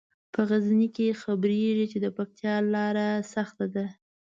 په 0.33 0.39
غزني 0.49 0.87
کې 0.95 1.17
خبریږي 1.21 1.85
چې 1.91 1.97
د 2.01 2.07
پکتیا 2.17 2.53
لیاره 2.71 3.07
سخته 3.33 3.65
ده. 3.75 3.85